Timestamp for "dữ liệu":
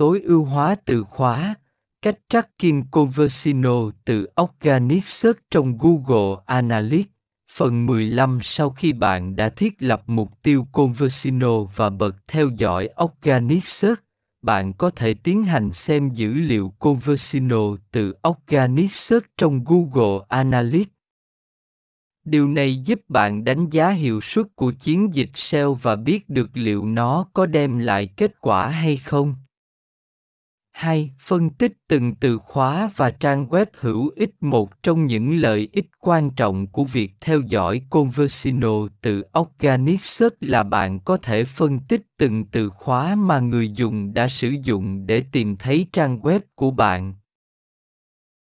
16.10-16.74